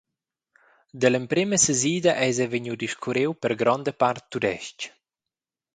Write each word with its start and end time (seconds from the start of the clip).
Dall’emprema 0.99 1.57
sesida 1.65 2.11
eis 2.25 2.37
ei 2.43 2.51
vegniu 2.53 2.75
discurriu 2.83 3.29
per 3.41 3.51
gronda 3.61 3.91
part 4.01 4.23
tudestg. 4.31 4.79